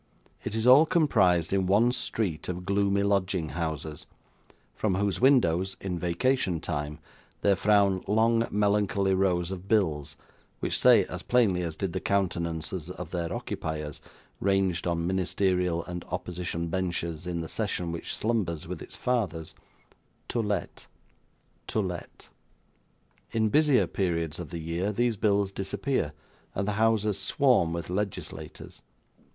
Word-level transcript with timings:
It 0.43 0.55
is 0.55 0.65
all 0.65 0.87
comprised 0.87 1.53
in 1.53 1.67
one 1.67 1.91
street 1.91 2.49
of 2.49 2.65
gloomy 2.65 3.03
lodging 3.03 3.49
houses, 3.49 4.07
from 4.73 4.95
whose 4.95 5.21
windows, 5.21 5.77
in 5.79 5.99
vacation 5.99 6.59
time, 6.59 6.97
there 7.41 7.55
frown 7.55 8.03
long 8.07 8.47
melancholy 8.49 9.13
rows 9.13 9.51
of 9.51 9.67
bills, 9.67 10.17
which 10.59 10.75
say, 10.79 11.05
as 11.05 11.21
plainly 11.21 11.61
as 11.61 11.75
did 11.75 11.93
the 11.93 11.99
countenances 11.99 12.89
of 12.89 13.11
their 13.11 13.31
occupiers, 13.31 14.01
ranged 14.39 14.87
on 14.87 15.05
ministerial 15.05 15.85
and 15.85 16.03
opposition 16.05 16.67
benches 16.69 17.27
in 17.27 17.41
the 17.41 17.47
session 17.47 17.91
which 17.91 18.15
slumbers 18.15 18.67
with 18.67 18.81
its 18.81 18.95
fathers, 18.95 19.53
'To 20.29 20.39
Let', 20.41 20.87
'To 21.67 21.79
Let'. 21.79 22.29
In 23.31 23.49
busier 23.49 23.85
periods 23.85 24.39
of 24.39 24.49
the 24.49 24.57
year 24.57 24.91
these 24.91 25.15
bills 25.15 25.51
disappear, 25.51 26.13
and 26.55 26.67
the 26.67 26.71
houses 26.81 27.19
swarm 27.19 27.71
with 27.71 27.91
legislators. 27.91 28.81